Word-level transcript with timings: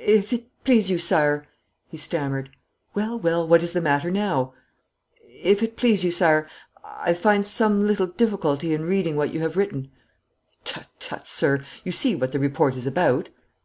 'If 0.00 0.32
it 0.32 0.44
please 0.64 0.90
you, 0.90 0.98
Sire' 0.98 1.46
he 1.92 1.96
stammered. 1.96 2.50
'Well, 2.94 3.16
well, 3.16 3.46
what 3.46 3.62
is 3.62 3.74
the 3.74 3.80
matter 3.80 4.10
now?' 4.10 4.52
'If 5.40 5.62
it 5.62 5.76
please 5.76 6.02
you, 6.02 6.10
Sire, 6.10 6.48
I 6.84 7.14
find 7.14 7.46
some 7.46 7.86
little 7.86 8.08
difficulty 8.08 8.74
in 8.74 8.82
reading 8.86 9.14
what 9.14 9.32
you 9.32 9.38
have 9.38 9.56
written.' 9.56 9.92
'Tut, 10.64 10.88
tut, 10.98 11.28
sir. 11.28 11.64
You 11.84 11.92
see 11.92 12.16
what 12.16 12.32
the 12.32 12.40
report 12.40 12.74
is 12.74 12.88
about.' 12.88 13.28